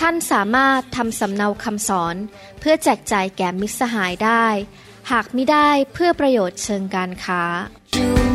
[0.00, 2.16] ท่านสามารถทำสำเนาคำสอน
[2.60, 4.46] เพื่อแจกจ่ายแก่มิตรสหายได้
[5.10, 7.42] หากไม่ได้เพื่อประโยชน์เชิงการค้า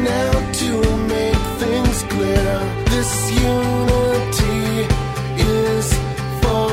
[0.09, 0.71] now to
[1.13, 2.51] make things clear.
[2.93, 3.11] This
[3.53, 4.59] unity
[5.55, 5.87] is
[6.41, 6.71] for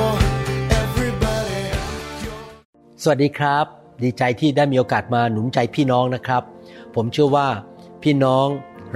[0.82, 1.64] everybody.
[3.02, 3.64] สวัสดีครับ
[4.02, 6.42] ดีใจที่ได้มีโอกาสมาหนุนใจพี่น้องนะครับ
[6.94, 7.48] ผมเชื่อว่า
[8.02, 8.46] พี่น้อง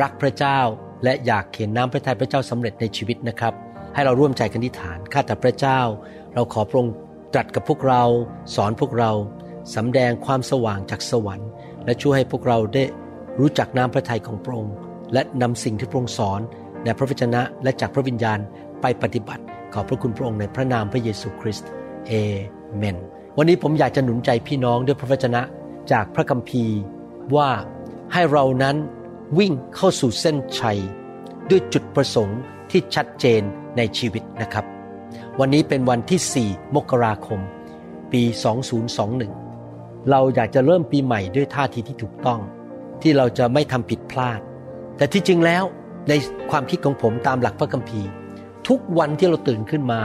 [0.02, 0.58] รักพระเจ้า
[1.04, 3.54] และอยากเห็นน้ำพระทัยพระเจ้าสำเร็จในชีวิตนะครับ
[3.94, 5.80] ให้เราร่วมใจกันอธิษฐานข้าแต่พระเจ้า
[6.34, 6.94] เราขอพระองค์
[7.34, 8.02] ตรัสกับพวกเรา
[8.54, 9.10] สอนพวกเรา
[9.74, 11.48] สำแดงความสว่างจากสวรรค์
[11.84, 12.84] และช่วยให้พวกเราได้
[13.40, 14.74] รู้จักน้ำพระทัยของพระองค์
[15.12, 16.40] และนำสิ่งที่พระองค์สอน
[16.84, 18.38] ในพระวจนะและจากพระวิญญาณ
[18.80, 19.42] ไปปฏิบัติ
[19.74, 21.68] ขอบพระคุณพระองค์ในพระนามพระเยซูคริสต์
[22.06, 22.12] เอ
[22.76, 22.96] เมน
[23.38, 25.42] วันนี้ผมอยากจะหนุนใจพี่น้องด้วยพระวจนะ
[25.92, 26.78] จากพระคัมภีร์
[27.36, 27.50] ว่า
[28.12, 28.76] ให้เรานั้น
[29.38, 30.78] วิ่งเข้าสู่เส้นชัย
[31.50, 32.40] ด้วยจุดประสงค์
[32.72, 33.42] ที่ชัดเจน
[33.76, 34.64] ในชีวิตนะครับ
[35.40, 37.40] วันนี้เป็นวันที่ 4 มกราคม
[38.12, 38.22] ปี
[39.36, 42.40] 2021 เราอยากจะเริ่มปีใหม่ด้วยท่าทีที่ถูกต้อง
[43.02, 44.40] ที่เราจะไม่ทำผิดพลาด
[44.96, 45.64] แต่ที่จริงแล้ว
[46.08, 46.12] ใน
[46.50, 48.08] ความคิดของผมตามหลักพระคัมภีร์
[48.68, 50.00] ทุกวันที่เราตื่นขึ้นมา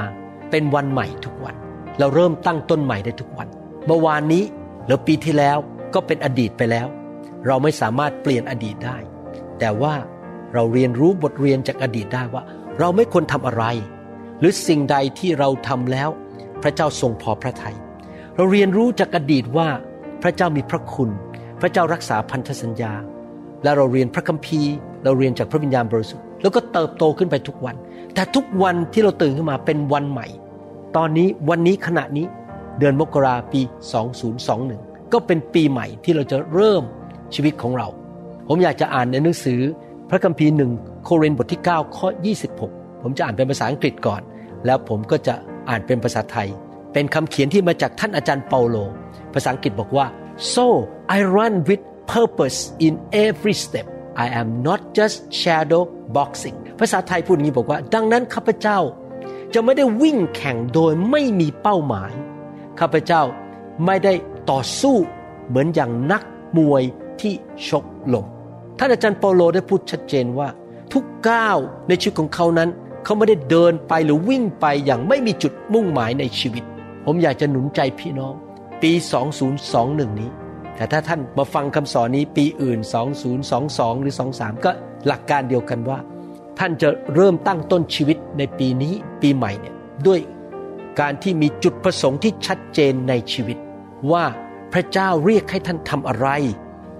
[0.52, 1.56] เป็นวันใหม่ทุกวัน
[2.00, 3.48] เราเริ่มตั้งต้นใหม่ได้ทุกวัน
[3.86, 4.44] เมื่อวานนี้
[4.86, 5.58] หรือปีที่แล้ว
[5.94, 6.88] ก็เป็นอดีตไปแล้ว
[7.48, 8.98] เราไม่สามารถเปลี่ยนอดีตได้
[9.60, 9.94] แต่ว่า
[10.54, 12.44] เราเรียนรู้บทเรียนจากอดีตได้ว่า
[12.80, 13.64] เราไม่ควรทำอะไร
[14.40, 16.10] หรือสิ่งใดที่เราทำแล้ว
[16.64, 17.76] พระเจ้าทรงพอพระทยัย
[18.36, 19.68] เราเรียนรู้จากอดีตว่า
[20.24, 21.10] พระเจ้ามีพระคุณ
[21.62, 22.94] พระเจ้ารักษาพันธสัญญา
[23.64, 24.74] และเราเรียนพระคัมภีร์
[25.04, 27.76] เราเรียนจากพระวิญญาณบริสุทธิ์แล้วก็เติบโตขึ้นไปทุกวัน
[28.14, 30.28] แต่ทุกวันที่เราตื่นขึ้นมาเป็นวันใหม่
[30.96, 32.26] ตอนนี้วันนี้ขณะนี้
[32.80, 33.62] เดือนมกราปี
[34.38, 36.84] 2021 ก็เป็นปีใหม่ที่เราจะเริ่ม
[37.34, 37.88] ชีวิตของเรา
[38.48, 39.62] ผมอยากจะอ่านในหนังสือ
[40.10, 40.72] พระคัมภีร์หนึ่ง
[41.06, 42.08] โครินบทที่ 9 ข้อ
[42.56, 44.22] 26 ผมจะอ่านเป็นภาษาอังกฤษก่อน
[44.66, 45.36] แล้วผมก็จะ
[45.70, 46.48] อ่านเป็นภาษาไทย
[46.94, 48.78] เป็นคำเขียนที่มาจากท่านอาจารย์เปาโล
[49.34, 50.06] ภาษาอังกฤษบอกว่า
[50.54, 50.66] so
[51.16, 52.94] I run with purpose in
[53.28, 53.88] every step
[54.26, 55.84] I am not just shadow
[56.18, 58.80] boxing ภาษาไทยพูดอย่างนี้บอกว่า ดังนั้นข้าพเจ้า
[59.54, 62.12] จะไม่ได้วิ่งแข่งโดยไม่มีเป้าหมาย
[62.80, 63.22] ข้าพเจ้า
[63.86, 64.14] ไม่ได้
[64.52, 64.98] ต่อสู้
[65.48, 66.24] เหมือนอย่างนัก
[66.58, 66.84] มวย
[67.22, 67.34] ที่
[67.68, 68.26] ชกลม
[68.80, 70.48] ท่านอาจารย์เปาโลได้พูดชัดเจนว่า
[70.94, 71.58] ทุกก้าว
[71.88, 72.70] ในชีวิตของเขานั้น
[73.04, 76.64] เขาไม่ได้เดินไปหรือวิ่งไปอย่างไม่มีจุดมุ่งหมายในชีวิต
[77.06, 78.34] ผมอยากจะหนุนใจพี่น้อง
[78.82, 78.92] ปี
[79.56, 80.32] 2021 นี้
[80.76, 82.80] แต่ถ้าท่านมาฟังคำสอนนี้ปีอื่น
[83.42, 84.72] 2022 หรือ 23 ก็
[85.08, 86.00] หลักการเดียวกันว่า
[86.60, 89.76] ท่านจะเริ่มตั้งต้นชีวิตในปีนี้ปีใหม่เนี่ย
[90.08, 90.20] ด้วย
[91.00, 93.58] การที่มีจุดประสงค์ที่ชัดเจนในชีวิต
[94.12, 94.26] ว่า
[94.74, 96.28] พระเจ้าเรียกให้ท่านทำอะไร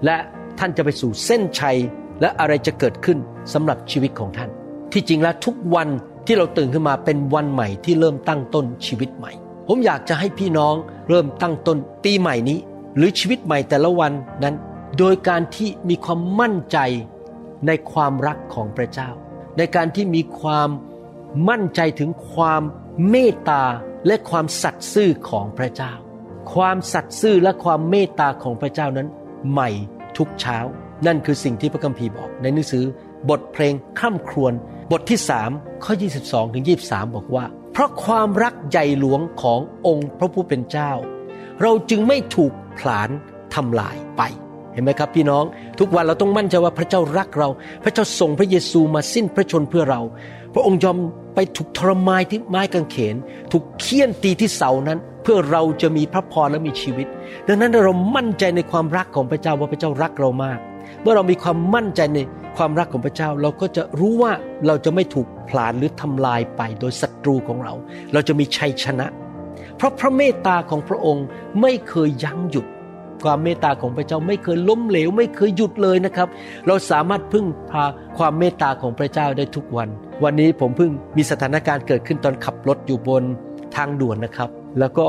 [0.04, 0.16] และ
[0.58, 1.78] ท่านจะไปสู่เส้นชัย
[2.20, 3.18] และอะไรจะเกิดขึ้น
[3.52, 4.50] สำหรับชีวิตของท่าน
[4.92, 5.88] ที่จริงแล้วทุกวัน
[6.26, 9.32] ที่เราตื่นขึ้นมาเป็นวันใหม่ที่เริ่มตั้งต้นชีวิตใหม่
[9.68, 10.74] ผมอยากจะให้พี่น้อง
[11.08, 12.58] เริ่มตั้งต้นปีใหม่นี้
[12.96, 14.54] หรือชีวิตใหม่แต่ละวันนั้น
[14.98, 16.78] โดยการที่มีความมั่นใจ
[17.66, 19.08] ในความรักของพระเจ้า
[19.58, 20.68] ในการที่มีความ
[21.48, 22.62] มั่นใจถึงความ
[23.10, 23.64] เมตตา
[24.06, 25.92] และความสัตย์ซื่อของพระเจ้า
[26.52, 29.08] ความสัตย์ซื่อและความเมตตาของพระเจ้านั้น
[29.50, 29.70] ใหม่
[30.18, 30.58] ทุกเช้า
[31.06, 32.84] นั่นคือสิ่งที่พระคัมภีร์บอก ในหนังสือ
[33.30, 34.52] บทเพลงข้ามครวน
[34.92, 35.20] บทที่
[35.50, 35.92] 3ข้อ
[36.24, 40.92] 22ถึง23 บอกว่า เพราะความรักใหญ่หลวงขององค์พระผู้เป็นเจ้า
[41.62, 43.10] เราจึงไม่ถูกผลาญ
[43.54, 44.22] ทำลายไป
[44.72, 45.44] เห็นไหมครับพี่น้อง
[45.78, 47.48] ทุกวันเราต้องมั่นใจว่าพระเจ้ารักเรา
[47.84, 50.00] พระเจ้าส่งพระเยซูมาสิ้นพระชนเพื่อเรา
[50.54, 50.98] พระองค์ยอม
[51.34, 53.16] ไปถูกทรมานที่ไม้กางเขน
[53.52, 57.06] ถูกเคี่ยนตีที่เสานั้น เพื่อเราจะมีพระพรและมีชีวิต
[57.48, 60.58] ดังนั้นเรามั่นใจในความรักของพระเจ้าว่าพระเจ้ารักเรามาก
[61.02, 62.18] เมื่อเรามีความมั่นใจใน
[62.56, 64.32] ความรักของพระเจ้า เราก็จะรู้ว่า
[64.66, 67.74] เราจะไม่ถูกผลาญหรือทำลายไปโดยศัตรูของเรา
[68.12, 69.06] เราจะมีชัยชนะ
[69.76, 71.26] เพราะพระเมตตาของพระองค์
[71.60, 72.66] ไม่เคยยั้งหยุด
[73.24, 76.28] ความเมตตาของพระเจ้าไม่เคยล้มเหลว ไม่เคยหยุดเลยนะครับ
[76.66, 77.84] เราสามารถพึ่งพา
[78.18, 79.88] ความเมตตาของพระเจ้าได้ทุกวัน
[80.24, 83.22] วันนี้ผมเพิ่งมีสถานการณ์เกิดขึ้นตอนขับรถอยู่บน
[83.76, 85.04] ทางด่วนนะครับ แล้วก็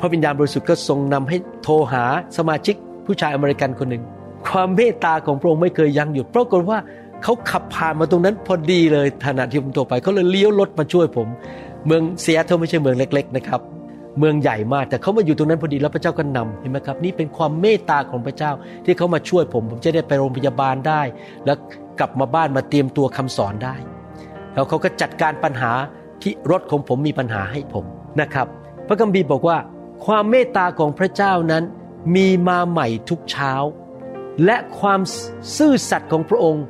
[0.00, 2.04] พระวิญญาณบริสุทธิ์ก็ทรงนำให้โทรหา
[2.36, 2.74] สมาชิก
[3.06, 4.02] ผู้ชายอเมริกันคนหนึ่ง
[4.48, 6.78] ความเมตตาของพระองค์ไม่เคยยั้งหยุดปรากฏว่า
[7.22, 11.28] เขาขับผ่านมาตรงนั้นพอดีเลยขณะที่ผมโทรไปเขาเลยเลี้ยวรถมาช่วยผม
[11.86, 13.60] เมืองเซียเทลไม่ใช่เมืองเล็ก ๆ นะครับ
[14.18, 18.52] เมืองใหญ่มาก แต่เขามาอยู่ตรงนั้นพอดีแล้วพระเจ้าก็นำเห็นไหมครับ นี่เป็นความเมตตาของพระเจ้า
[18.84, 21.02] ที่เขามาช่วยผม ผมจะได้ไปโรงพยาบาลได้
[21.44, 21.56] แล้ว
[21.98, 23.74] กลับมาบ้านมาเตรียมตัวคำสอนได้
[24.54, 25.72] แล้วเขาก็จัดการปัญหา
[26.22, 27.84] ที่รถของผมมีปัญหาให้ผม
[28.20, 28.46] นะครับ
[28.88, 29.58] พระคัมภีร์บอกว่า
[30.06, 31.64] ความเมตตาของพระเจ้านั้น
[32.16, 33.52] มีมาใหม่ทุกเช้า
[34.44, 35.00] และความ
[35.56, 36.64] ซื่อสัตย์ของพระองค์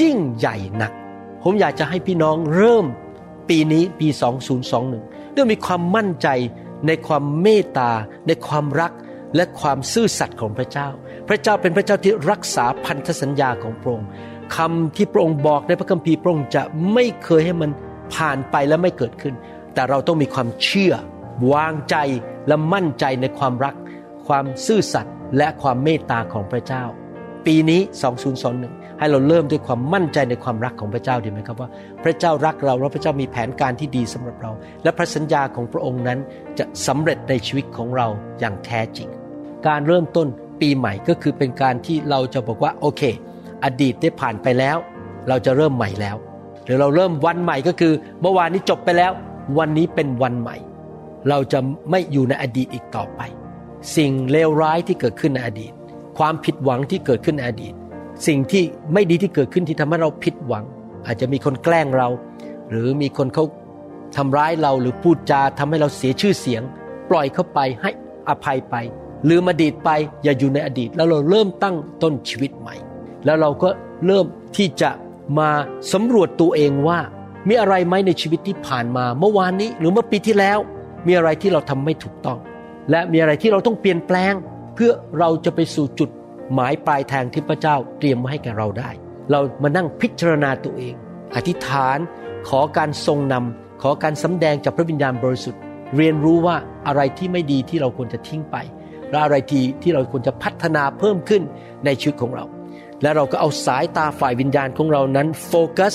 [0.00, 0.92] ยิ่งใหญ่นัก
[1.42, 2.86] ผมอยากจะให้พี่น้องเริ่ม
[3.48, 4.08] ปีนี้ปี
[4.72, 6.28] 2021ด้วยมีความมั่นใจ
[6.86, 7.90] ในความเมตตา
[8.26, 8.92] ในความรัก
[9.36, 10.88] และความซื่อสัตย์ของพระเจ้า
[11.28, 14.08] พระเจ้าเป็นพระเจ้าที่รักษาพันธสัญญาของพระองค์
[14.56, 16.62] คำที่พระองค์บอกในพระคัมภีร์พระองค์จะ
[16.92, 17.70] ไม่เคยให้มัน
[18.14, 19.34] ผ่านไปและไม่เกิดขึ้น
[19.74, 20.94] แต่เราต้องมีความเชื่อ
[21.52, 21.96] วางใจ
[22.48, 23.74] และมั่นใจในความรัก
[24.26, 26.82] ความซื่อสัตย์และความเมตตาของพระเจ้า
[27.46, 27.80] ปีนี้
[28.36, 31.68] 2021 ให้เราเริ่มด้วยความมั่นใจในความรักของพระเจ้าดีไหมครับว่า
[32.04, 34.50] พระเจ้ารักเราและพระเจ้ามีแผนการที่ดีสำหรับเรา
[34.82, 36.18] และพระสัญญาของพระองค์นั้น
[36.58, 38.06] จะสำเร็จในชีวิตของเรา
[38.40, 39.08] อย่างแท้จริง
[39.66, 40.26] การเริ่มต้น
[40.60, 43.02] ปีใหม่ก็คือเป็นการที่เราจะบอกว่าโอเค
[43.64, 44.76] อดีตได้ผ่านไปแล้ว
[45.28, 46.16] เราจะเริ่มใหม่แล้ว
[46.64, 49.12] หรือเราเริ่มวันใหม่ก็คือ เมื่อวานนี้จบไปแล้ว
[49.58, 50.56] วันนี้เป็นวันใหม่
[51.28, 51.58] เราจะ
[51.90, 53.20] ไม่อยู่ในอดีตอีกต่อไป
[53.96, 55.72] สิ่งเลวร้ายที่เกิดขึ้นในอดีต
[56.18, 57.74] ความผิดหวังที่เกิดขึ้นในอดีต
[58.26, 60.64] สิ่งที่ไม่ดีที่เกิดขึ้นที่ทำให้เราผิดหวัง
[61.06, 62.08] อาจจะมีคนแกล้งเรา
[62.70, 63.44] หรือมีคนเขา
[64.16, 66.62] ทำร้ายเราหรือพูดจาทำให้เราเสียชื่อเสียง
[67.10, 67.90] ปล่อยเข้าไปให้
[68.28, 68.74] อภัยไป
[69.28, 69.90] ลืมอดีตไป
[70.24, 72.74] อย่าอยู่ในอดีต แล้วเราเริ่มตั้งต้นชีวิตใหม่
[73.24, 73.68] แล้วเราก็
[74.06, 74.26] เริ่ม
[74.56, 74.90] ที่จะ
[75.38, 75.50] มา
[75.92, 76.98] สำรวจตัวเองว่า
[77.48, 80.58] มีอะไรไหมในชีวิตที่ผ่านมา เมื่อวานนี้หรือเมื่อปีที่แล้ว
[81.06, 82.38] มีอะไรที่เราทำไม่ถูกต้อง
[82.90, 84.32] และมีอะไรที่เราต้องเปลี่ยนแปลง
[84.74, 86.10] เพื่อเราจะไปสู่จุด
[86.54, 88.90] หมายปลายทางที่พระเจ้าเตรียมไว้ให้แก่เราได้
[89.30, 90.94] เรามานั่งพิจารณาตัวเอง
[91.34, 91.98] อธิษฐาน
[92.48, 95.60] ขอการทรงนำขอการสำแดงจากพระวิญญาณบริสุทธิ์
[95.96, 96.56] เรียนรู้ว่า
[96.86, 98.56] อะไรที่ไม่ดีที่เราควรจะทิ้งไป
[99.10, 101.42] และอะไรที่ที่เราควรจะพัฒนาเพิ่มขึ้น
[101.84, 102.44] ในชีวิตของเรา
[103.02, 105.94] และเราก็เอาสายตาฝ่ายวิญญาณของเรานั้นโฟกัส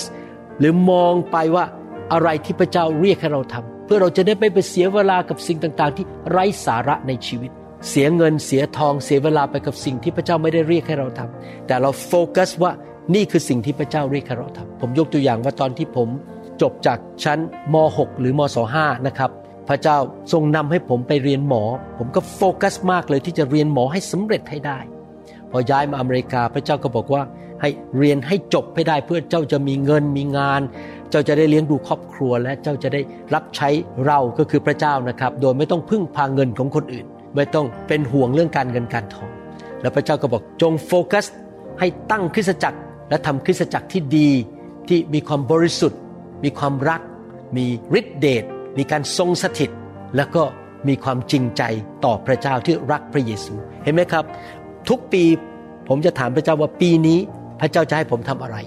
[0.60, 1.66] หรือมองไปว่า
[2.14, 7.52] อะไรที่พระเจ้าเรียกให้เราทำเพื่อเราจะได้ไม่ไปเสียเวลากับสิ่งต่างๆ ที่ไร้สาระในชีวิต
[7.90, 12.72] เสียเงินเสียทองเสียเวลาไปกับสิ่งที่พระเจ้าไม่ได้เรียกให้เราทำแต่เราโฟกัสว่า
[13.16, 16.08] นี่คือสิ่งที่พระเจ้าเรียกให้เราทำผมยกตัวอย่างว่าตอนที่ผม
[16.62, 17.40] จบจากชั้น
[17.74, 19.32] ม .6 หรือมศ5นะครับ
[19.70, 19.98] พระเจ้า
[20.32, 21.64] ทรงนำให้ผมไปเรียนหมอ
[21.98, 24.80] ผมก็โฟกัสมากเลยที่จะเรียนหมอให้สำเร็จให้ได้
[25.52, 27.22] พอย้ายมาอเมริกาพระเจ้าก็บอกว่า
[27.62, 30.62] ให้เรียนให้จบให้ได้เพื่อเจ้าจะมีเงินมีงาน
[31.10, 33.02] เจ้าจะได้เลี้ยงดูครอบครัวและเจ้าจะได้
[33.34, 33.70] รับใช้
[34.06, 37.06] เราก็คือพระเจ้านะครับ โดยไม่ต้องพึ่งพาเงินของคนอื่น
[37.36, 39.30] ไม่ต้องเป็นห่วงเรื่องการเงินการทอง
[39.82, 41.26] แล้วพระเจ้าก็บอกจงโฟกัส
[41.80, 42.80] ให้ตั้งคริสตจักร
[43.10, 44.30] และทำคริสตจักรที่ดี
[44.88, 46.00] ที่มีความบริสุทธิ์
[46.44, 47.02] มีความรัก
[47.58, 47.66] มี
[48.00, 48.44] ฤทธิเดช
[48.78, 49.70] มีการทรงสถิต
[50.16, 50.44] แล้วก็
[50.88, 51.64] มีความจริงใจ
[52.06, 54.24] ต่อพระเจ้าที่รักพระเยซู เห็นไหมครับ
[54.90, 55.24] ทุกปี
[55.88, 57.20] ผมจะถามพระเจ้าว่าปีนี้
[57.62, 58.58] พระเจ้าจะให้ผมทำอะไร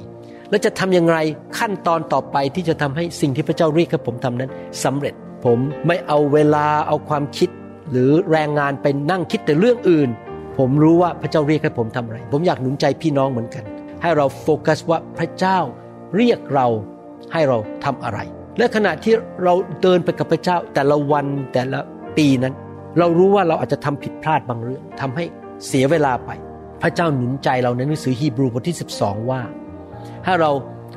[0.50, 1.18] และจะทำอย่างไร
[1.58, 4.50] ขั้นตอนต่อไปที่จะทำให้สิ่งที่พระเจ้าเรียกให้ผมทำนั้น
[4.84, 5.14] สำเร็จ
[5.44, 7.48] ผมไม่เอาเวลาเอาความคิด
[7.90, 10.08] หรือแรงงานไปนั่งคิดแต่เรื่องอื่น
[10.58, 13.64] ผมรู้ว่าพระเจ้าเรียกให้ผมทำอะไร ผมอยากหนุนใจพี่น้องเหมือนกัน
[14.02, 15.58] ให้เราโฟกัสว่าพระเจ้า
[16.16, 16.66] เรียกเรา
[17.32, 18.18] ให้เราทำอะไร
[18.58, 19.14] และขณะที่
[19.44, 21.80] เราเดินไปกับพระเจ้าแต่ละวันแต่ละ
[22.16, 22.54] ปีนั้น
[22.98, 25.24] เรารู้ว่าเราอาจจะทำผิดพลาดบางเรื่องทำให้
[25.66, 26.30] เสียเวลาไป
[26.82, 29.40] พระเจ้าหนุนใจเราในหนังสือฮีบรูบทที่ 12 ว่า
[30.24, 30.50] ถ้เรา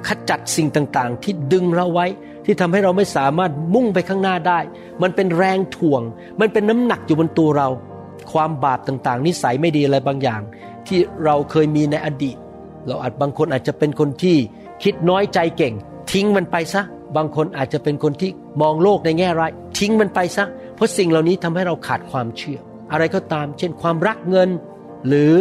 [0.08, 2.08] ขจัดสิ่งต่างๆ ที่ดึงเราไว้
[2.48, 4.60] ที่ทำให้เราไม่สามารถมุ่งไปข้างหน้าได้
[5.02, 6.02] มันเป็นแรงถ่วง
[6.42, 7.68] มันเป็นน้ำหนักอยู่บนตัวเรา
[8.32, 10.42] ความบาปต่างๆ นิสัยไม่ดีอะไรบางอย่าง
[10.88, 12.38] ที่เราเคยมีในอดีต
[12.88, 14.38] เราอาจบางคนอาจจะเป็นคนที่
[14.84, 15.74] คิดน้อยใจเก่ง
[16.12, 16.82] ทิ้งมันไปซะ
[17.16, 22.60] บางคนอาจจะเป็นคนที่มองโลกในแง่ร้าย ทิ้งมันไปซะ เพราะสิ่งเหล่านี้ทำให้เราขาดความเชื่อ
[22.92, 24.50] อะไรก็ตาม เช่น ความรักเงิน
[25.08, 25.32] หรือ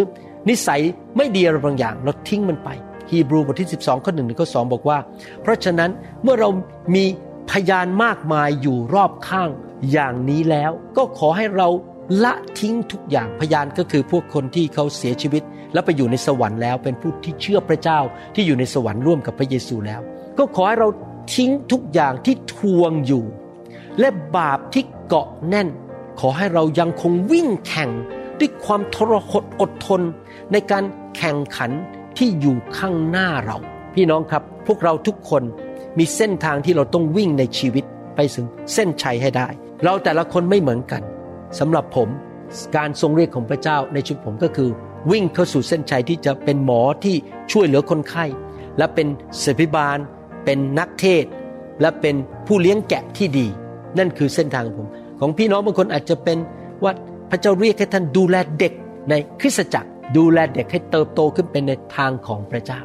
[0.48, 0.80] นิสัย
[1.16, 2.68] ไม่ดีอะไรบางอย่าง เราทิ้งมันไป
[3.10, 4.98] ฮีบรูบทที่ 12 ข้อหนึ่งถึงข้อสบอกว่า
[5.42, 5.90] เพราะฉะนั้น
[6.22, 6.48] เมื่อเรา
[6.94, 7.04] มี
[7.50, 9.48] พยานมากมายอยู่รอบข้าง
[9.92, 11.68] อย่างนี้แล้ว ก็ขอให้เรา
[12.24, 17.98] ละทิ้งทุกอย่างพยานก็คือพวกคนที่เขาเสียชีวิต แล้วไปอยู่ในสวรรค์แล้ว เป็นผู้ที่เชื่อพระเจ้า
[18.34, 20.00] ที่อยู่ในสวรรค์ร่วมกับพระเยซูแล้ว
[20.38, 20.88] ก็ขอให้เรา
[21.34, 23.24] ทิ้งทุกอย่างที่ทวงอยู่
[24.00, 25.68] และบาปที่เกาะแน่น
[26.20, 27.90] ขอให้เรายังคงวิ่งแข่ง
[28.38, 30.00] ด้วยความทรหดอดทน
[30.52, 30.84] ในการ
[31.16, 31.70] แข่งขัน
[32.18, 33.56] ที่อยู่ข้างหน้าเรา
[33.94, 35.42] พี่น้องครับ พวกเราทุกคน
[35.98, 37.84] มีเส้นทางที่เราต้องวิ่งในชีวิต
[38.16, 39.48] ไปถึงเส้นชัยให้ได้
[39.84, 41.02] เราแต่ละคนไม่เหมือนกัน
[41.58, 42.08] สำหรับผม
[42.76, 44.70] การทรงเรียกของพระเจ้าในชีวิตผมก็คือ
[45.10, 47.16] วิ่งเข้าสู่เส้นชัยที่จะเป็นหมอที่
[47.52, 48.24] ช่วยเหลือคนไข้
[48.78, 49.06] และเป็น
[49.42, 49.98] ศิบิบาล
[50.44, 51.24] เป็นนักเทศ
[51.80, 52.14] และเป็น
[52.46, 53.46] ผู้เลี้ยงแกะที่ดี
[53.98, 54.88] นั่นคือเส้นทางของผม
[55.20, 56.38] ของพี่น้องบางคนอาจจะเป็น
[56.84, 56.92] ว่า
[57.30, 58.72] พระเจ้าเรียกให้ท่านดูแลเด็ก
[59.10, 62.80] ในคริสตจักร ดูแลเด็กให้เติบโตขึ้นเป็นในทางของพระเจ้า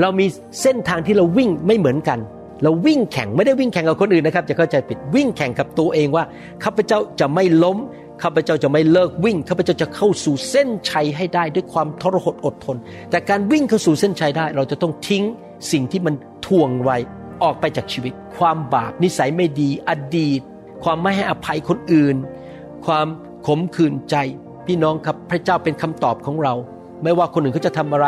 [0.00, 0.26] เรามี
[0.62, 2.18] เส้นทางที่เราวิ่งไม่เหมือนกัน
[2.62, 6.24] เราวิ่งแข่งไม่ได้วิ่งแข่งกับคนอื่นนะครับจะเข้าใจผิดวิ่งแข่งกับตัวเองว่า
[6.64, 7.78] ข้าพเจ้าจะไม่ล้ม
[8.22, 12.76] ข้าพเจ้าจะไม่เลิกวิ่งข้าพเจ้าจะเข้าสู่เส้นชัยให้ได้ด้วยความทรหดอดทน
[13.10, 15.24] แต่การวิ่งเข้าสู่เส้นชัยได้ เราจะต้องทิ้ง
[15.72, 16.14] สิ่งที่มัน
[16.46, 16.96] ทวงไว้
[17.42, 20.40] ออกไปจากชีวิต ความบาปนิสัยไม่ดี อดีต
[20.84, 22.16] ความไม่ให้อภัยคนอื่น
[22.86, 23.06] ความ
[23.46, 24.16] ขมขื่นใจ
[24.66, 26.54] พี่น้องครับพระเจ้าเป็นคำตอบของเรา
[27.02, 28.06] ไม่ว่าคนอื่นเขาจะทำอะไร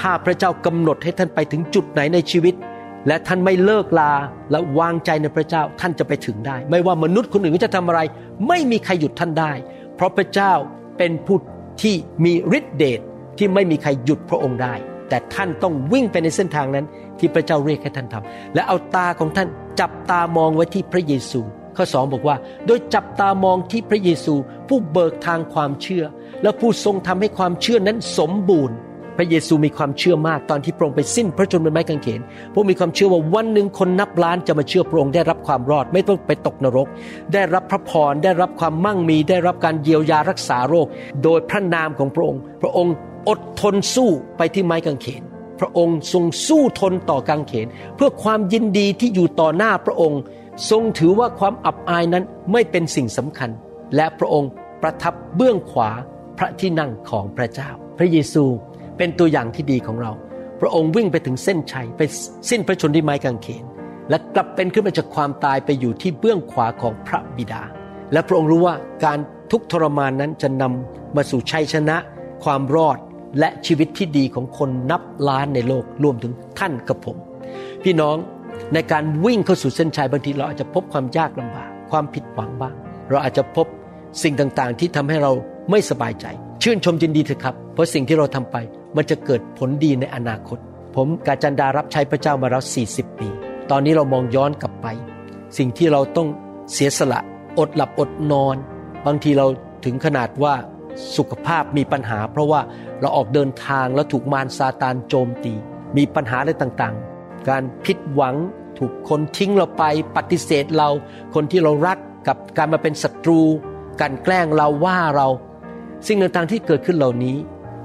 [0.00, 2.54] ถ้าพระเจ้ากำหนดให้ท่านไปถึงจุดไหนในชีวิต
[3.06, 4.12] และท่านไม่เลิกลา
[4.50, 8.00] และวางใจในพระเจ้าท่านจะไปถึงได้ ไม่ว่ามนุษย์คนอื่นเขาจะทำอะไร
[8.48, 9.52] ไม่มีใครหยุดท่านได้
[9.96, 10.52] เพราะพระเจ้า
[10.98, 11.36] เป็นผู้
[11.82, 13.00] ที่มีฤทธิเดช
[13.38, 14.74] ที่ไม่มีใครหยุดพระองค์ได้
[15.08, 16.86] แต่ท่านต้องวิ่งไปในเส้นทางนั้น
[17.18, 19.48] ที่พระเจ้าเรียกให้ท่านทำและเอาตาของท่าน
[19.80, 21.40] จับตามองไว้ที่พระเยซู
[21.76, 22.36] ข้อสองบอกว่า
[22.66, 24.34] โดยจับตามองที่พระเยซู
[24.68, 26.04] ผู้เบิกทางความเชื่อ
[26.42, 28.76] และผู้ทรงทำให้ความเชื่อนั้นสมบูรณ์
[29.16, 32.20] พระเยซูมีความเชื่อมากตอนที่พระองค์ไปสิ้นพระชนม์บนไม้กางเขน
[32.52, 36.88] พระองค์มีความเชื่อว่าวันหนึ่งคนนับล้านจะมาเชื่อพระองค์ได้รับความรอดไม่ต้องไปตกนรก
[37.34, 40.86] ได้รับพระพรได้รับความมั่งมี ได้รับการเยียวยารักษาโรค
[41.22, 42.94] โดยพระนามของพระองค์ พระองค์
[43.28, 45.22] อดทนสู้ไปที่ไม้กางเขน
[45.60, 50.20] พระองค์ทรงสู้ทนต่อกางเขน เพื่อความยินดีที่อยู่ต่อหน้าพระองค์
[50.70, 53.50] ทรงถือว่าความอับอายนั้นไม่เป็นสิ่งสำคัญ
[53.96, 54.50] และพระองค์
[54.82, 55.90] ประทับเบื้องขวา
[56.38, 58.44] พระที่นั่งของพระเจ้า พระเยซู
[58.98, 60.12] เป็นตัวอย่างที่ดีของเรา
[60.60, 62.00] พระองค์วิ่งไปถึงเส้นชัยไป
[62.50, 63.64] สิ้นพระชนม์ที่ไม้กางเขน
[64.10, 67.62] และกลับเป็นขึ้นมาจากความตายไปอยู่ที่เบื้องขวาของพระบิดา
[68.12, 69.18] และพระองค์รู้ว่าการ
[69.50, 71.96] ทุกข์ทรมานนั้นจะนำมาสู่ชัยชนะ
[72.44, 72.98] ความรอด
[73.38, 77.16] และชีวิตที่ดีของคนนับล้านในโลกรวมถึงท่านกับผม
[77.84, 78.16] พี่น้อง
[78.74, 82.74] ในการวิ่งเข้าสู่เส้นชัยบางทีเราอาจจะพบความยากลำบาก ความผิดหวังบ้าง
[83.10, 83.66] เราอาจจะพบ
[84.22, 85.32] สิ่งต่างๆ ที่ทำให้เรา
[85.70, 86.26] ไม่สบายใจ
[86.62, 88.56] ชื่นชมยินดีเถอะครับ เพราะสิ่งที่เราทำไป
[88.96, 90.58] มันจะเกิดผลดีในอนาคต
[90.96, 93.28] ผมกาจันดารับใช้พระเจ้ามาแล้ว 40 ปี
[93.70, 94.86] ตอนนี้เรามองย้อนกลับไป
[95.58, 96.28] สิ่งที่เราต้อง
[96.72, 97.20] เสียสละ
[97.58, 98.56] อดหลับอดนอน
[99.06, 99.46] บางทีเรา
[99.84, 100.54] ถึงขนาดว่า
[101.16, 102.60] สุขภาพมีปัญหา เพราะว่า
[103.00, 105.54] เราออกเดินทางแล้วถูกมารซาตานโจมตี
[105.96, 107.11] มีปัญหาอะไรต่างๆ
[107.48, 108.36] การผิดหวัง
[108.78, 109.84] ถูกคนทิ้งเราไป
[110.16, 110.88] ปฏิเสธเรา
[111.34, 113.40] คนที่เรารักกับการมาเป็นศัตรู
[114.00, 115.28] การแกล้งเราว่าเรา
[116.06, 117.36] สิ่งต่างๆที่เกิดขึ้นเหล่านี้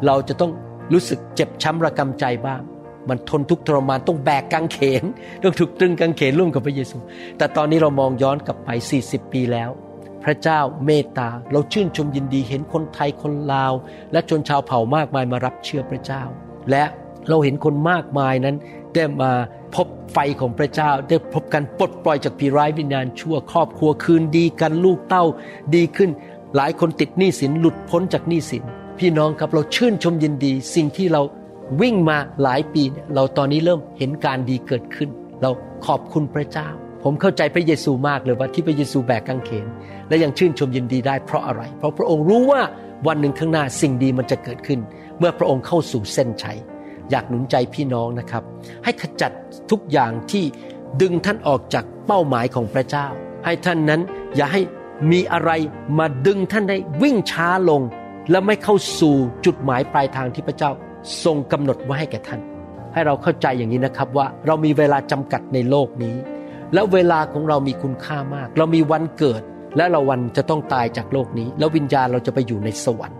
[0.05, 0.51] เราจะต้อง
[0.93, 2.61] รู้สึกเจ็บช้ำระกำใจบ้าง
[3.09, 5.03] มันทนทุกข์ทรมานต้องแบกกางเขน
[5.43, 6.97] ต้องถูกตรึงกางเขนร่วมกับพระเยซู
[7.37, 8.69] แต่ตอนนี้เรามองย้อนกลับไป
[9.03, 9.69] 40 ปีแล้ว
[10.23, 13.73] พระเจ้าเมตตาเราชื่นชมยินดีเห็นคนไทยคนลาว
[14.11, 16.23] และชนชาวเผ่ามากมายมารับเชื่อพระเจ้า
[16.71, 16.83] และ
[17.29, 18.55] เราเห็นคนมากมายนั้น
[18.95, 19.31] ได้มา
[19.75, 25.23] พบไฟของพระเจ้า ได้พบการปลดปล่อยจากผีร้ายวิญญาณชั่วครอบครัวคืนดีกันลูกเต้า
[25.75, 26.09] ดีขึ้น
[26.55, 28.63] หลายคนติดหนี้สินหลุดพ้นจากหนี้สิน
[28.99, 31.21] พี่น้องครับเราชื่นชมยินดี สิ่งที่เรา
[31.81, 35.09] วิ่งมาหลายปีเนี่ยเราตอนนี้เริ่มเห็นการดีเกิดขึ้น
[35.41, 35.49] เรา
[35.85, 36.67] ขอบคุณพระเจ้า
[37.03, 39.67] ผมเข้าใจพระเยซูมากเลยว่าที่พระเยซูแบกกางเขน
[40.07, 42.61] และยังชื่นชมยินดีได้เพราะอะไร เพราะพระองค์รู้ว่า
[43.07, 44.79] วันหนึ่งข้างหน้าสิ่งดีมันจะเกิดขึ้น
[45.19, 46.57] เมื่อพระองค์เข้าสู่เส้นชัย
[47.11, 48.43] อยากหนุนใจพี่น้องนะครับ
[48.83, 49.31] ให้ขจัด
[49.71, 50.43] ทุกอย่างที่
[51.01, 53.07] ดึงท่านออกจากเป้าหมายของพระเจ้า
[53.45, 54.01] ให้ท่านนั้น
[54.35, 54.61] อย่าให้
[55.11, 55.51] มีอะไร
[55.99, 57.81] มาดึงท่านให้วิ่งช้าลง
[58.31, 60.71] และไม่เข้าสู่จุดหมายปลายทางที่พระเจ้า
[61.23, 62.41] ทรงกำหนดไว้ให้แก่ท่าน
[62.93, 66.15] ให้เราเข้าใจอย่างนี้นะครับว่าเรามีเวลาจำกัดในโลกนี้
[66.73, 69.41] แล้วเวลาของเรามีคุณค่ามาก เรามีวันเกิด
[69.77, 73.19] และเราวันจะต้องตายจากโลกนี้ แล้ววิญญาณเราจะไปอยู่ในสวรรค์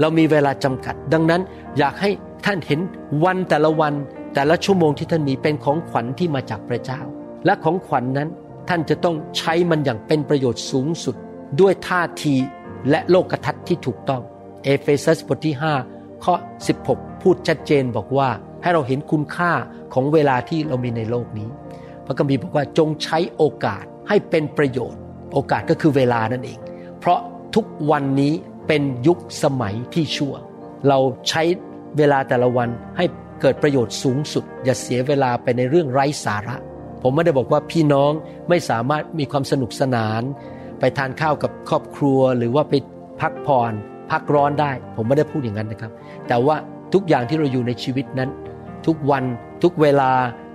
[0.00, 1.40] เรามีเวลาจำกัด ดังนั้น
[1.78, 2.10] อยากให้
[2.44, 2.80] ท่านเห็น
[3.24, 3.94] วันแต่ละวัน
[4.34, 7.00] แต่ละชั่วโมงที่ท่านมีเป็นของขวัญที่มาจากพระเจ้า
[7.46, 8.28] และของขวัญนนั้น
[8.68, 11.16] ท่านจะต้องใช้มันอย่างเป็นประโยชน์สูงสุด
[11.60, 12.34] ด้วยท่าที
[12.90, 14.22] และโลกทัศน์ที่ถูกต้อง
[14.64, 15.56] เอเฟซัสบทที่
[15.88, 16.34] 5 ข้อ
[16.78, 18.28] 16 พูดชัดเจนบอกว่า
[18.62, 19.52] ให้เราเห็นคุณค่า
[19.94, 21.48] ของเวลาที่เรามีในโลกนี้
[22.06, 25.00] พระคัมภีร์บอกว่าจงใช้โอกาสให้เป็นประโยชน์
[25.34, 26.58] โอกาสก็คือเวลานั่นเอง
[26.98, 27.20] เพราะ
[27.54, 28.32] ทุกวันนี้
[28.66, 30.34] เป็นยุคสมัยที่ชั่ว
[30.88, 31.42] เราใช้
[31.98, 33.04] เวลาแต่ละวันให้
[33.40, 36.56] เกิดประโยชน์สูงสุด อย่าเสียเวลาไปในเรื่องไร้สาระ
[37.02, 38.12] ผมไม่ได้บอกว่าพี่น้อง
[38.48, 40.22] ไม่สามารถมีความสนุกสนาน
[40.78, 42.74] ไปทานข้าวกับครอบครัวหรือว่าไป
[43.20, 43.72] พักผ่อน
[44.10, 45.92] พักร้อนได้ ผมไม่ได้พูดอย่างนั้นนะครับ
[46.28, 46.56] แต่ว่า
[46.94, 48.30] ทุกอย่างที่เราอยู่ในชีวิตนั้น
[48.86, 49.24] ทุกวัน
[49.62, 50.10] ทุกเวลา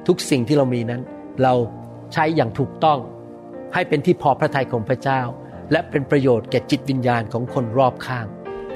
[0.08, 1.02] ทุกสิ่งที่เรามีนั้น
[1.44, 1.54] เรา
[2.14, 3.00] ใช้อย่างถูกต้อง
[3.74, 5.22] ให้เป็นที่พอพระทัยของพระเจ้า
[5.72, 8.26] และเป็นประโยชน์แก่จิตวิญญาณของคนรอบข้าง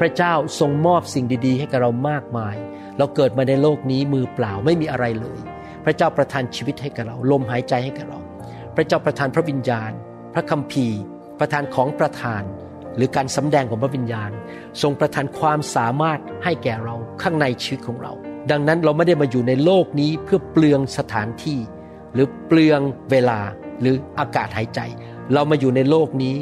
[0.02, 2.56] พระเจ้าทรงมอบสิ่งดีๆ ให้กับเรามากมาย
[2.98, 5.40] เราเกิดมาในโลกนี้มือเปล่าไม่มีอะไรเลย
[5.86, 8.20] พระเจ้าประทานชีวิตให้กับเรา ลมหายใจให้กับเรา
[8.76, 9.92] พระเจ้าประทานพระวิญญาณ
[10.34, 11.00] พระคัมภีร์
[11.40, 12.44] ประทานของประทาน
[12.96, 14.32] หรือการสำแดงของพระวิญญาณ
[14.82, 18.14] ทรงประทานความสามารถให้แก่เราข้างในชีวิตของเรา
[18.52, 21.60] ดังนั้นเราไม่ได้มาอยู่ในโลกนี้เพื่อเปลืองสถานที่
[22.14, 22.80] หรือเปลือง
[23.12, 23.40] เวลา
[23.82, 24.80] หรืออากาศหายใจ
[25.34, 26.36] เรามาอยู่ในโลกนี้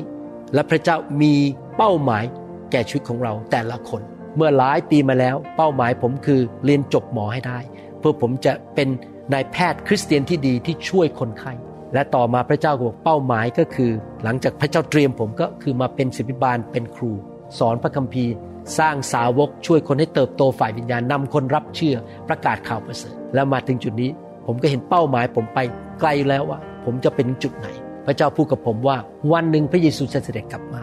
[0.54, 1.34] และพระเจ้ามี
[1.78, 2.24] เป้าหมาย
[2.72, 4.02] แก่ชีวิตของเราแต่ละคน
[4.36, 7.60] เมื่อหลายปีมาแล้ว เป้าหมายผมคือเรียนจบหมอให้ได้
[8.00, 8.90] เพื่อผมจะเป็น
[9.34, 11.54] นายแพทย์คริสเตียนที่ดีที่ช่วยคนไข้
[11.94, 13.92] และต่อมาพระเจ้าก็บอกเป้าหมายก็คือ
[14.24, 17.12] หลังจากพระเจ้าเตรียมผมก็คือมาเป็นศิบิบาลเป็นครู
[17.60, 18.34] สอนพระคัมภีร์
[18.78, 21.96] สร้างสาวกช่วยคนให้เติบโตฝ่ายวิญญาณนำคนรับเชื่อ
[22.28, 24.10] ประกาศข่าวประเสริฐแล้วมาถึงจุดนี้
[24.46, 25.60] ผมก็เห็นเป้าหมายผมไป
[26.00, 27.68] ไกลแล้วว่า ผมจะเป็นจุดไหน
[28.06, 28.98] พระเจ้าพูดกับผมว่า
[29.32, 30.82] วันหนึ่งพระเยซูจะเสด็จกลับมา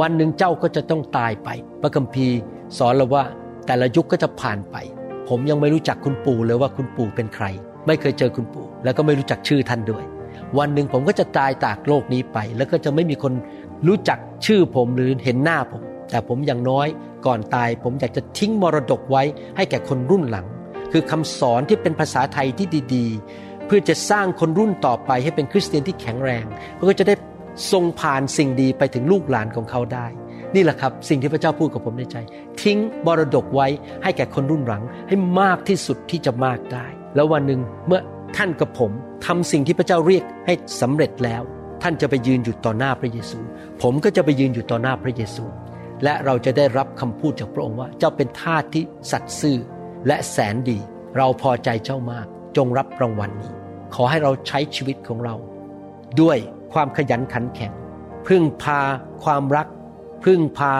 [0.00, 1.48] วันหนึ่งเจ้าก็จะต้องตายไป
[1.82, 2.36] พระคัมภีร์
[2.78, 3.24] สอนเราว่า
[3.66, 4.76] แต่ละยุคก็จะผ่านไป
[5.28, 7.44] ผมยังไม่รู้จักคุณปู่เลยว่าคุณปู่เป็นใคร
[7.86, 10.04] ไม่เคยเจอคุณปู่ แล้วก็ไม่รู้จักชื่อท่านด้วย
[10.58, 13.32] วันหนึ่งผมก็จะตายจากโลกนี้ไป แล้วก็จะไม่มีคน
[13.86, 16.86] รู้จักชื่อผมหรือเห็นหน้าผม แต่ผมอย่างน้อย
[17.26, 19.22] ก่อนตาย ผมอยากจะทิ้งมรดกไว้
[19.56, 20.46] ให้แก่คนรุ่นหลัง
[20.92, 27.14] คือคำสอนที่เป็นภาษาไทยที่ดี ๆ เพื่อจะสร้างคนรุ่นต่อไปให้เป็นคริสเตียนที่แข็งแรงเพื่อจะได้
[27.72, 30.06] ส่งผ่านสิ่งดีไปถึงลูกหลานของเขาได้
[30.54, 32.16] นี่แหละครับ สิ่งที่พระเจ้าพูดกับผมในใจ
[32.62, 33.66] ทิ้งมรดกไว้
[34.02, 38.00] ให้แก่คนรุ่นหลังให้มากที่สุดที่จะมากได้ แล้ววันหนึ่งเมื่อ
[38.36, 38.92] ท่านกับผม
[39.26, 41.42] ทำสิ่งที่พระเจ้าเรียกให้สำเร็จแล้ว
[41.82, 43.40] ท่านจะไปยืนอยู่ต่อหน้าพระเยซู
[43.82, 45.44] ผมก็จะไปยืนอยู่ต่อหน้าพระเยซู
[46.04, 49.58] และเราจะได้รับคำพูดจากพระองค์ว่า เจ้าเป็นทาสที่สัตย์ซื่อ
[50.06, 50.78] และแสนดี
[51.16, 53.52] เราพอใจเจ้ามาก จงรับรางวัลนนี้
[53.94, 55.34] ขอให้เราใช้ชีวิตของเรา
[56.20, 56.38] ด้วย
[56.72, 57.72] ความขยันขันแข็ง
[58.28, 58.80] พึ่งพา
[59.24, 59.66] ความรัก
[60.24, 60.72] พึ่งพา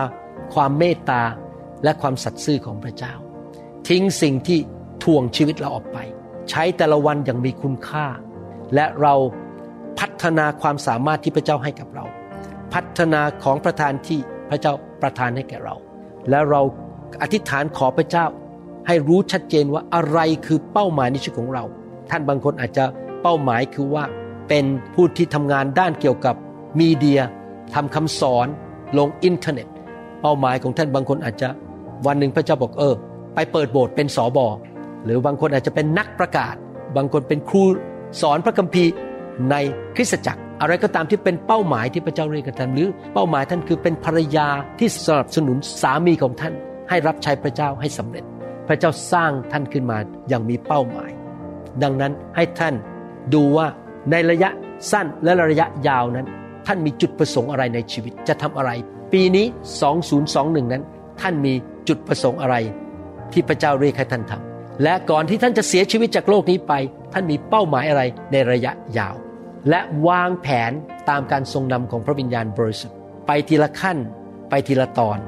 [0.54, 1.22] ความเมตตา
[1.84, 3.14] และความสัตย์ซื่อของพระเจ้า
[3.88, 4.58] ทิ้งสิ่งที่
[5.02, 5.98] ทวงชีวิตเราออกไป
[6.50, 8.06] ใช้แต่ละวันอย่างมีคุณค่า
[8.74, 9.14] และเรา
[9.98, 12.04] พัฒนาความสามารถที่พระเจ้าให้กับเรา
[12.74, 15.76] พัฒนาของประทานที่พระเจ้าประทานให้แก่เรา
[16.30, 16.62] และเรา
[17.22, 18.26] อธิษฐานขอพระเจ้า
[18.86, 21.64] ให้รู้ชัดเจนว่าอะไรคือเป้าหมายในชีวิตของเรา
[22.10, 22.84] ท่านบางคนอาจจะ
[23.22, 24.04] เป้าหมายคือว่า
[24.48, 26.34] เป็นผู้ที่ทำงานด้านเกี่ยวกับ
[26.78, 27.20] มีเดีย
[27.74, 28.46] ทำคำสอน
[28.98, 29.68] ลงอินเทอร์เน็ต
[30.22, 31.48] เป้าหมายของท่านบางคนอาจจะ
[32.06, 32.94] วันหนึ่งพระเจ้าบอกเออ
[33.34, 34.46] ไปเปิดโบสถ์เป็นสอบอ
[35.04, 36.54] หรือบางคนอาจจะเป็นนักประกาศ
[36.96, 37.64] บางคนเป็นครู
[38.22, 38.92] สอนพระคัมภีร์
[39.50, 39.56] ใน
[39.96, 46.54] คริสตจักร อะไรก็ตามที่เป็นเป้าหมายที่พระเจ้าเรียกท่านหรือเป้าหมายท่านคือเป็นภรรยาที่สนับสนุนสามีของท่าน
[46.88, 48.24] ให้รับใช้พระเจ้าให้สำเร็จ
[48.68, 51.10] พระเจ้าสร้างท่านขึ้นมาอย่างมีเป้าหมาย
[51.82, 52.74] ดังนั้นให้ท่าน
[53.34, 53.66] ดูว่า
[54.10, 54.50] ในระยะ
[54.92, 56.26] สั้นและระยะยาวนั้น
[56.66, 58.70] ท่านมีจุดประสงค์อะไรในชีวิตจะทำอะไร
[59.12, 59.46] ปีนี้
[60.08, 60.82] 2021 นั้น
[61.20, 61.54] ท่านมี
[61.88, 62.56] จุดประสงค์อะไร
[63.32, 66.72] ที่พระเจ้าเรียกให้ท่านทำและก่อนที่ท่านจะเสียชีวิตจากโลกนี้ไป
[67.12, 69.14] ท่านมีเป้าหมายอะไรในระยะยาว
[69.70, 70.72] และวางแผน
[71.10, 73.98] ตามการทรงนำของพระวิญญาณบริสุทธิ์ไปทีละขั้น
[74.50, 75.18] ไปทีละตอน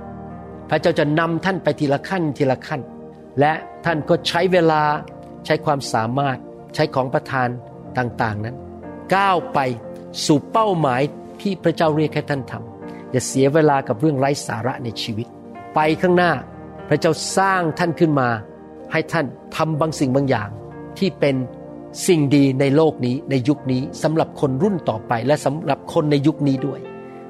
[0.70, 2.80] พระเจ้าจะนำท่านไปทีละขั้นทีละขั้น
[3.40, 3.52] และ
[3.84, 4.82] ท่านก็ใช้เวลา
[5.46, 6.36] ใช้ความสามารถ
[6.74, 7.48] ใช้ของประทาน
[7.98, 8.56] ต่างๆนั้น
[9.14, 9.59] ก้าวไป
[10.25, 11.03] สู่เป้าหมาย
[11.42, 15.27] ที่พระเจ้าเรียกให้ท่านทำอย่าเสียเวลากับเรื่องไร้สาระในชีวิต
[15.75, 16.33] ไปข้างหน้า
[16.88, 18.29] พระเจ้าสร้างท่านขึ้นมา
[18.92, 20.49] ให้ท่านทำบางสิ่งบางอย่าง
[20.99, 21.37] ที่เป็น
[22.07, 26.81] สิ่งดีในโลกนี้ในยุคนี้สำหรับคนรุ่นต่อไป และสำหรับคนในยุคนี้ด้วย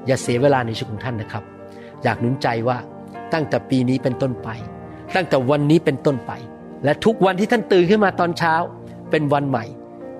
[0.07, 1.43] อย่าเสียเวลาในชีวิตของท่านนะครับ
[2.03, 2.77] อยากหนุนใจว่า
[3.33, 4.49] ตั้งแต่ปีนี้เป็นต้นไป
[5.15, 6.31] ตั้งแต่วันนี้เป็นต้นไป
[6.83, 8.53] และทุกวันที่ท่านตื่นขึ้นมาตอนเช้า
[9.11, 9.65] เป็นวันใหม่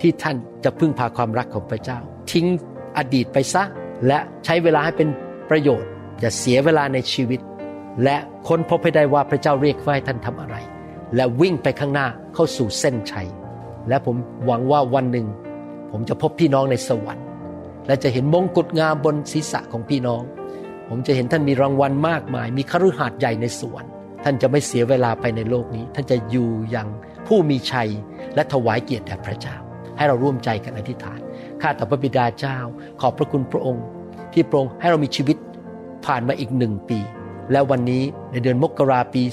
[0.02, 2.00] ที่ท่านจะพึ่งพาความรักของพระเจ้า
[2.32, 2.48] ทิ้ง
[2.98, 3.64] อดีตไปซะ
[4.08, 5.10] และใช้เวลาให้เป็น
[5.50, 7.40] ประโยชน์ อย่าเสียเวลาในชีวิต
[8.04, 10.56] และค้นพบให้ได้ว่าพระเจ้าเรียกว่าให้ท่านทำอะไร
[11.16, 13.28] และวิ่งไปข้างหน้าเข้าสู่เส้นชัย
[13.90, 15.28] และผมหวังว่าวันหนึ่ง
[15.92, 17.26] ผมจะพบพี่น้องในสวรรค์
[17.88, 20.22] และจะเห็นมงกุฎงามบนศีรษะของพี่น้อง
[20.90, 23.84] ผมจะเห็นท่านมีรางวัลมากมาย มีคฤหาสน์ใหญ่ในสวน
[24.24, 26.88] ท่านจะไม่เสียเวลาไปในโลกนี้ ท่านจะอยู่อย่าง
[27.28, 27.90] ผู้มีชัย
[28.36, 29.56] และถวายเกียรติแด่พระเจ้า
[30.02, 31.20] ให้เราร่วมใจกันอธิษฐาน
[31.62, 32.58] ข้าแต่พระบิดาเจ้า
[33.02, 33.86] ขอบพระคุณพระองค์
[34.34, 35.38] ที่พระองค์ให้เรามีชีวิต
[36.06, 37.00] ผ่านมาอีกหนึ่งปี
[37.52, 39.24] และวันนี้ในเดือนมกราปี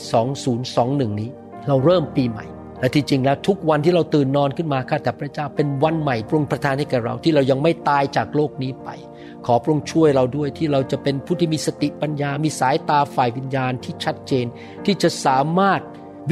[0.54, 1.31] 2021 นี้
[1.68, 2.46] เราเริ่มปีใหม่
[2.81, 8.88] และที่จริงแล้วทุกวันที่เราตื่นนอนขึ้นมาข้าแต่พระเจ้าเป็นวันใหม่พระองค์ประทานให้แก่เราที่เรายังไม่ตายจากโลกนี้ไป
[9.46, 14.46] ขอพระองค์ช่วยเราด้วยที่เราจะเป็นผู้ที่มีสติปัญญา มีสายตาฝ่ายวิญญาณที่ชัดเจน
[14.85, 15.81] ที่จะสามารถ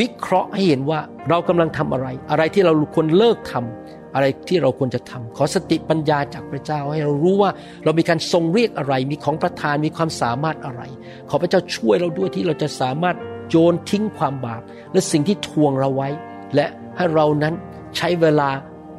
[0.01, 7.50] วิเคราะห์ให้เห็นว่าเรากำลังทำอะไร อะไรที่เราควรเลิกทำ อะไรที่เราควรจะทำขอสติปัญญาจากพระเจ้าให้เรารู้ว่า
[7.85, 10.83] เรามีการทรงเรียกอะไร มีของประทานมีความสามารถอะไร
[11.31, 13.16] ขอพระเจ้าช่วยเราด้วยที่เราจะสามารถ
[13.50, 16.09] โยนทิ้งความบาป และสิ่งที่ทวงเราไว้
[16.55, 17.55] และให้เรานั้น
[17.96, 18.50] ใช้เวลา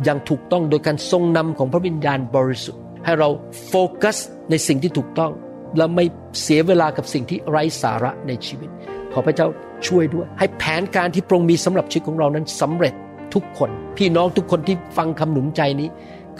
[0.04, 3.30] อย่างถูกต้องโดยการทรงนำของพระวิญญาณบริสุทธิ์ ให้เรา
[3.68, 4.18] โฟกัส
[4.50, 5.32] ในสิ่งที่ถูกต้อง
[5.78, 6.06] และไม่
[6.42, 8.70] เสียเวลากับสิ่งที่ไร้สาระในชีวิต
[9.14, 9.48] ขอพระเจ้า
[9.88, 12.94] ช่วยด้วย ให้แผนการที่พระองค์มีสำหรับชีวิตของเรานั้นสำเร็จ
[13.34, 15.90] ทุกคน พี่น้องทุกคนที่ฟังคำหนุนใจนี้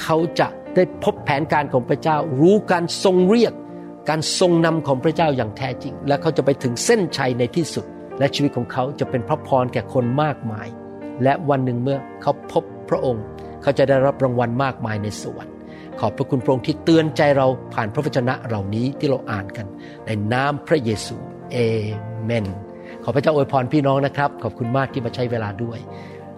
[0.02, 3.54] เขาจะได้พบแผนการของพระเจ้า รู้การทรงเรียก
[4.10, 7.86] การทรงนำของพระเจ้าอย่างแท้จริง และเขาจะไปถึงเส้นชัยในที่สุด
[8.20, 10.68] และชีวิตของเขาจะเป็นพระพรแก่คนมากมาย
[11.24, 13.24] และวันหนึ่งเมื่อเขาพบพระองค์
[13.62, 15.56] เขาจะได้รับรางวัลมากมายในสวรรค์
[16.00, 19.66] ขอบพระคุณพระองค์ที่เตือนใจเราผ่านพระวจนะเหล่านี้ที่เราอ่านกัน
[20.06, 21.16] ในนามพระเยซู
[21.52, 21.58] เอ
[22.24, 22.46] เมน
[23.04, 25.80] ขอพระเจ้าอวยพรพี่น้องนะครับ ขอบคุณมากที่มาใช้เวลาด้วย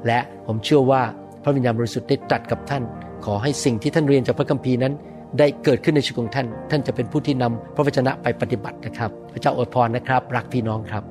[0.08, 1.02] และผมเชื่อว่า
[1.44, 2.84] พระวิญญาณบริสุทธิ์ได้ตรัสกับท่าน
[3.26, 4.94] ขอให้สิ่งที่ท่านเรียนจากพระคัมภีร์นั้น
[5.40, 11.04] ได้เกิดขึ้นในชีวิตของท่าน ท่านจะเป็นผู้ที่นำพระวจนะไปปฏิบัตินะครับ พระเจ้าอวยพรนะครับ รักพี่น้องครับ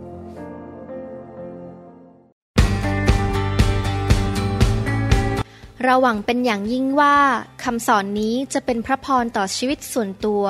[5.85, 7.16] เราหวังเป็นอย่างยิ่งว่า
[7.64, 10.44] คำสอนนี้จะเป็นพระพรต่อชีวิตส่วนตัว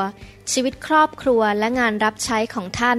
[0.52, 2.98] ชีวิตครอบครัวและงานรับใช้ของท่าน